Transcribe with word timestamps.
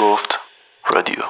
گفت 0.00 0.38
رادیو. 0.94 1.22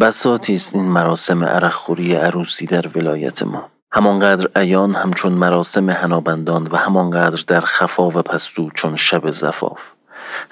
بساتی 0.00 0.54
است 0.54 0.74
این 0.74 0.84
مراسم 0.84 1.44
عرقخوری 1.44 2.14
عروسی 2.14 2.66
در 2.66 2.88
ولایت 2.88 3.42
ما. 3.42 3.70
همانقدر 3.92 4.60
ایان 4.60 4.94
همچون 4.94 5.32
مراسم 5.32 5.90
هنابندان 5.90 6.66
و 6.66 6.76
همانقدر 6.76 7.44
در 7.46 7.60
خفا 7.60 8.08
و 8.08 8.22
پستو 8.22 8.70
چون 8.70 8.96
شب 8.96 9.30
زفاف. 9.30 9.92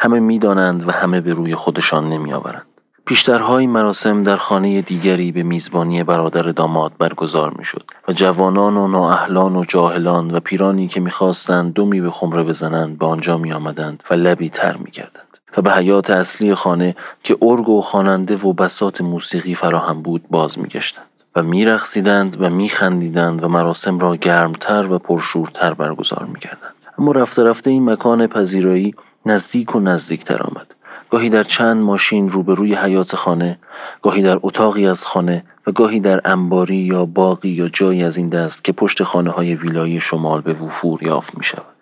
همه 0.01 0.21
می‌دانند 0.21 0.89
و 0.89 0.93
همه 0.93 1.21
به 1.21 1.33
روی 1.33 1.55
خودشان 1.55 2.09
نمیآورند. 2.09 2.68
پیشترهای 3.09 3.67
مراسم 3.67 4.23
در 4.23 4.37
خانه 4.37 4.83
دیگری 4.83 5.33
به 5.33 5.43
میزبانی 5.43 6.05
برادر 6.05 6.43
داماد 6.43 6.93
برگزار 6.99 7.55
می‌شد 7.59 7.85
و 8.09 8.13
جوانان 8.13 8.77
و 8.77 8.89
نااهلان 8.89 9.57
و 9.57 9.65
جاهلان 9.65 10.31
و 10.31 10.41
پیرانی 10.41 10.89
که 10.89 11.01
می‌خواستند 11.01 11.73
دومی 11.73 12.01
به 12.01 12.11
خمره 12.11 12.43
بزنند 12.43 12.99
به 12.99 13.07
آنجا 13.07 13.39
می 13.39 13.53
آمدند 13.53 14.03
و 14.11 14.15
لبی 14.15 14.51
تر 14.51 14.77
می‌کردند 14.77 15.39
و 15.57 15.63
به 15.63 15.73
حیات 15.73 16.11
اصلی 16.11 16.55
خانه 16.55 16.97
که 17.23 17.37
ارگ 17.43 17.69
و 17.69 17.81
خواننده 17.81 18.37
و 18.37 18.53
بسات 18.53 19.01
موسیقی 19.01 19.55
فراهم 19.55 20.03
بود 20.03 20.25
باز 20.31 20.59
میگشتند 20.59 21.07
و 21.37 21.43
میرقصیدند 21.43 22.37
و 22.41 22.51
میخندیدند 22.51 23.45
و 23.45 23.49
مراسم 23.49 23.99
را 23.99 24.17
گرمتر 24.17 24.93
و 24.93 24.99
پرشورتر 24.99 25.75
برگزار 25.75 26.29
می‌کردند. 26.33 26.75
اما 26.99 27.13
رفته 27.13 27.45
رفته 27.45 27.71
این 27.71 27.91
مکان 27.91 28.27
پذیرایی 28.27 28.95
نزدیک 29.27 29.77
و 29.77 29.81
نزدیکتر 29.81 30.43
آمد. 30.43 30.75
گاهی 31.11 31.31
در 31.31 31.43
چند 31.43 31.77
ماشین 31.77 32.31
روبروی 32.31 32.75
حیات 32.75 33.17
خانه 33.17 33.59
گاهی 34.03 34.23
در 34.23 34.39
اتاقی 34.43 34.87
از 34.87 35.05
خانه 35.05 35.45
و 35.67 35.73
گاهی 35.73 36.01
در 36.01 36.21
انباری 36.25 36.77
یا 36.77 37.05
باقی 37.05 37.49
یا 37.49 37.69
جایی 37.69 38.05
از 38.05 38.17
این 38.17 38.29
دست 38.29 38.65
که 38.65 38.73
پشت 38.73 39.03
خانه 39.03 39.31
های 39.31 39.55
ویلایی 39.55 40.01
شمال 40.01 40.41
به 40.41 40.53
وفور 40.53 41.03
یافت 41.03 41.39
می 41.39 41.45
شود. 41.45 41.75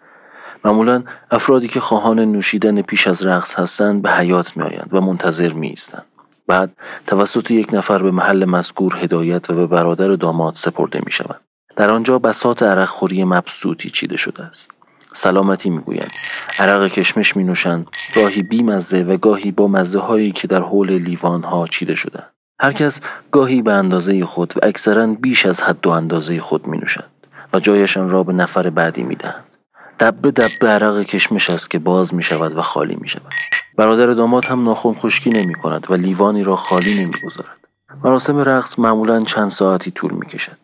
معمولا 0.65 1.03
افرادی 1.31 1.69
که 1.69 1.81
خواهان 1.81 2.21
نوشیدن 2.21 2.83
پیش 2.83 3.07
از 3.07 3.27
رقص 3.27 3.55
هستند 3.59 4.03
به 4.03 4.11
حیات 4.11 4.57
می 4.57 4.63
آیند 4.63 4.89
و 4.93 5.01
منتظر 5.01 5.53
می 5.53 5.69
ایستند. 5.69 6.07
بعد 6.47 6.73
توسط 7.07 7.51
یک 7.51 7.69
نفر 7.73 8.03
به 8.03 8.11
محل 8.11 8.45
مذکور 8.45 8.97
هدایت 9.01 9.51
و 9.51 9.55
به 9.55 9.67
برادر 9.67 10.09
داماد 10.09 10.55
سپرده 10.55 11.01
می 11.07 11.13
شود. 11.13 11.41
در 11.77 11.91
آنجا 11.91 12.19
بسات 12.19 12.63
عرق 12.63 12.89
خوری 12.89 13.25
مبسوطی 13.25 13.91
چیده 13.91 14.17
شده 14.17 14.43
است. 14.43 14.76
سلامتی 15.17 15.71
می‌گویند. 15.71 16.11
عرق 16.59 16.89
کشمش 16.89 17.37
می 17.37 17.45
نوشند 17.45 17.87
گاهی 18.15 18.43
بی 18.43 18.63
مزه 18.63 19.03
و 19.03 19.17
گاهی 19.17 19.51
با 19.51 19.69
مزه 19.69 19.99
هایی 19.99 20.33
که 20.33 20.49
در 20.49 20.61
حول 20.61 20.91
لیوان 20.91 21.43
ها 21.43 21.67
چیده 21.67 21.95
شده 21.95 22.23
هر 22.61 22.73
کس 22.73 23.01
گاهی 23.31 23.63
به 23.63 23.73
اندازه 23.73 24.25
خود 24.25 24.53
و 24.57 24.67
اکثرا 24.67 25.07
بیش 25.07 25.47
از 25.47 25.63
حد 25.63 25.87
و 25.87 25.91
اندازه 25.91 26.41
خود 26.41 26.67
می 26.67 26.79
نوشند 26.79 27.11
و 27.55 27.61
جایشان 27.61 28.11
را 28.11 28.23
به 28.23 28.33
نفر 28.33 28.71
بعدی 28.71 29.03
می 29.03 29.15
دهند 29.15 29.45
دبه 30.01 30.31
دبه 30.31 30.69
عرق 30.69 31.03
کشمش 31.03 31.51
است 31.51 31.71
که 31.71 31.79
باز 31.79 32.15
می 32.15 32.23
شود 32.23 32.59
و 32.59 32.63
خالی 32.63 32.97
می 33.01 33.09
شود 33.09 33.33
برادر 33.77 34.07
داماد 34.07 34.45
هم 34.45 34.65
ناخون 34.65 34.95
خشکی 34.95 35.31
نمی 35.31 35.55
کند 35.55 35.87
و 35.91 35.95
لیوانی 35.95 36.43
را 36.43 36.57
خالی 36.57 37.05
نمی 37.05 37.15
گذارد 37.27 37.57
مراسم 38.05 38.39
رقص 38.39 38.79
معمولا 38.79 39.21
چند 39.21 39.51
ساعتی 39.51 39.91
طول 39.91 40.13
می 40.13 40.27
کشد 40.27 40.57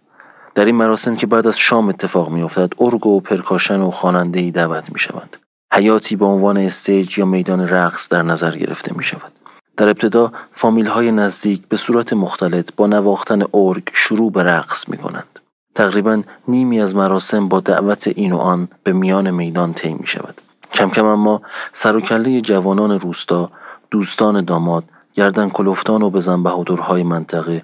در 0.55 0.65
این 0.65 0.75
مراسم 0.75 1.17
که 1.17 1.27
بعد 1.27 1.47
از 1.47 1.59
شام 1.59 1.89
اتفاق 1.89 2.31
می 2.31 2.43
افتد 2.43 2.73
ارگ 2.79 3.07
و 3.07 3.21
percussion 3.21 3.81
و 3.81 3.91
خواننده 3.91 4.41
ای 4.41 4.51
دعوت 4.51 4.93
می 4.93 4.99
شوند 4.99 5.37
حیاطی 5.73 6.17
به 6.17 6.25
عنوان 6.25 6.57
stage 6.57 7.19
یا 7.19 7.27
میدان 7.27 7.69
رقص 7.69 8.09
در 8.09 8.23
نظر 8.23 8.57
گرفته 8.57 8.97
می 8.97 9.05
شود 9.05 9.33
در 9.77 9.89
ابتدا 9.89 10.33
فامیل 10.53 10.87
های 10.87 11.13
نزدیک 11.13 11.69
به 11.69 11.77
صورت 11.77 12.13
مختلط 12.13 12.71
با 12.77 12.87
نواختن 12.87 13.43
ارگ 13.55 13.83
شروع 13.93 14.33
به 14.33 14.43
رقص 14.43 14.89
می 14.89 14.97
کنند. 14.97 15.39
تقریبا 15.75 16.23
نیمی 16.49 16.81
از 16.81 16.97
مراسم 16.97 17.49
با 17.49 17.61
دعوت 17.61 18.09
این 18.09 18.33
و 18.33 18.39
آن 18.39 18.69
به 18.85 18.93
میان 18.93 19.31
میدان 19.31 19.75
طی 19.75 19.95
می 19.95 20.07
شود. 20.07 20.41
کم 20.75 20.91
کم 20.91 21.07
اما 21.07 21.43
سر 21.73 21.97
و 21.97 22.01
کله 22.01 22.41
جوانان 22.41 23.01
روستا، 23.01 23.51
دوستان 23.91 24.45
داماد، 24.45 24.85
گردن 25.15 25.49
کلفتان 25.49 26.03
و 26.03 26.11
بزن 26.11 26.43
بهادرهای 26.43 27.03
منطقه، 27.03 27.63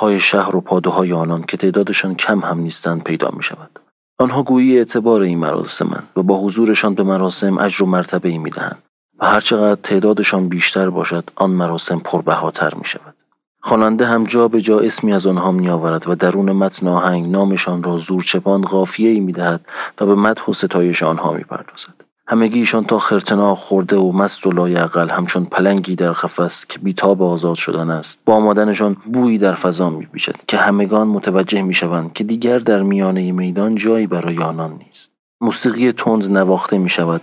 های 0.00 0.20
شهر 0.20 0.56
و 0.56 0.60
پادوهای 0.60 1.12
آنان 1.12 1.42
که 1.42 1.56
تعدادشان 1.56 2.14
کم 2.14 2.40
هم 2.40 2.60
نیستند 2.60 3.02
پیدا 3.02 3.30
می 3.36 3.42
شود. 3.42 3.80
آنها 4.18 4.42
گویی 4.42 4.78
اعتبار 4.78 5.22
این 5.22 5.38
مراسمند 5.38 6.08
و 6.16 6.22
با 6.22 6.38
حضورشان 6.38 6.94
به 6.94 7.02
مراسم 7.02 7.58
اجر 7.58 7.82
و 7.82 7.86
مرتبه 7.86 8.28
ای 8.28 8.38
می 8.38 8.50
دهند 8.50 8.82
و 9.18 9.26
هرچقدر 9.26 9.80
تعدادشان 9.82 10.48
بیشتر 10.48 10.90
باشد 10.90 11.30
آن 11.36 11.50
مراسم 11.50 11.98
پربهاتر 11.98 12.74
می 12.74 12.84
شود. 12.84 13.14
خواننده 13.60 14.06
هم 14.06 14.24
جا 14.24 14.48
به 14.48 14.60
جا 14.60 14.80
اسمی 14.80 15.12
از 15.12 15.26
آنها 15.26 15.52
می 15.52 15.68
آورد 15.68 16.08
و 16.08 16.14
درون 16.14 16.52
متن 16.52 16.88
آهنگ 16.88 17.30
نامشان 17.30 17.82
را 17.82 17.98
زورچپان 17.98 18.62
غافیه 18.62 19.10
ای 19.10 19.20
می 19.20 19.32
دهد 19.32 19.60
و 20.00 20.06
به 20.06 20.14
مدح 20.14 20.44
و 20.48 20.52
ستایش 20.52 21.02
آنها 21.02 21.32
می 21.32 21.44
پردازد. 21.44 22.11
همگیشان 22.26 22.84
تا 22.84 22.98
خرتنا 22.98 23.54
خورده 23.54 23.96
و 23.96 24.12
مست 24.12 24.46
و 24.46 24.50
لایعقل 24.50 25.08
همچون 25.08 25.44
پلنگی 25.44 25.96
در 25.96 26.12
قفس 26.12 26.66
که 26.66 26.78
بیتاب 26.78 27.22
آزاد 27.22 27.56
شدن 27.56 27.90
است 27.90 28.18
با 28.24 28.34
آمدنشان 28.34 28.96
بویی 29.12 29.38
در 29.38 29.54
فضا 29.54 29.90
میپیچد 29.90 30.36
که 30.48 30.56
همگان 30.56 31.08
متوجه 31.08 31.62
می‌شوند 31.62 32.12
که 32.12 32.24
دیگر 32.24 32.58
در 32.58 32.82
میانه 32.82 33.32
میدان 33.32 33.74
جایی 33.74 34.06
برای 34.06 34.38
آنان 34.38 34.72
نیست 34.86 35.12
موسیقی 35.40 35.92
تند 35.92 36.30
نواخته 36.30 36.78
می 36.78 36.88
شود 36.88 37.22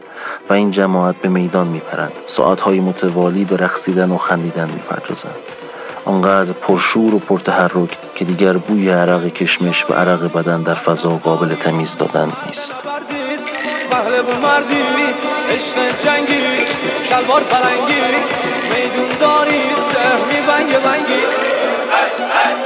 و 0.49 0.53
این 0.53 0.71
جماعت 0.71 1.15
به 1.15 1.29
میدان 1.29 1.67
می 1.67 1.79
پرند. 1.79 2.11
ساعتهای 2.25 2.79
متوالی 2.79 3.45
به 3.45 3.57
رقصیدن 3.57 4.11
و 4.11 4.17
خندیدن 4.17 4.69
می 4.71 4.79
پردازند. 4.79 5.35
آنقدر 6.05 6.53
پرشور 6.53 7.15
و 7.15 7.19
پرتحرک 7.19 7.97
که 8.15 8.25
دیگر 8.25 8.57
بوی 8.57 8.89
عرق 8.89 9.27
کشمش 9.27 9.89
و 9.89 9.93
عرق 9.93 10.33
بدن 10.33 10.61
در 10.61 10.75
فضا 10.75 11.09
قابل 11.09 11.55
تمیز 11.55 11.97
دادن 11.97 12.31
نیست. 12.45 12.73
پهلوون 14.09 14.37
مردی 14.37 14.83
عشق 15.49 16.03
جنگی 16.03 16.65
شلوار 17.09 17.41
فرنگی. 17.41 18.01
میدون 18.73 19.17
داری 19.19 19.61
سهمی 19.91 20.41
بنگ 20.47 20.79
بنگی 20.79 21.23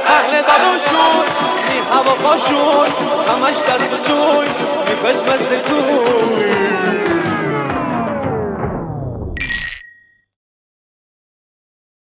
اهل 0.06 0.42
دبوشون 0.42 1.26
می 1.68 1.78
هوا 1.92 2.14
پاشون 2.14 2.88
همش 3.28 3.56
و 3.92 3.98
چوی 4.06 4.48
می 4.86 5.10
مثل 5.32 5.60